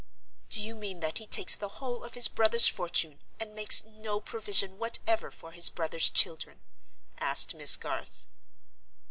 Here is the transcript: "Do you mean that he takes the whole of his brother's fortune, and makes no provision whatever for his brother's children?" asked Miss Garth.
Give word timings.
"Do 0.49 0.63
you 0.63 0.73
mean 0.73 1.01
that 1.01 1.19
he 1.19 1.27
takes 1.27 1.55
the 1.55 1.67
whole 1.77 2.03
of 2.03 2.15
his 2.15 2.27
brother's 2.27 2.65
fortune, 2.67 3.21
and 3.39 3.53
makes 3.53 3.83
no 3.85 4.19
provision 4.19 4.79
whatever 4.79 5.29
for 5.29 5.51
his 5.51 5.69
brother's 5.69 6.09
children?" 6.09 6.61
asked 7.19 7.53
Miss 7.53 7.75
Garth. 7.75 8.25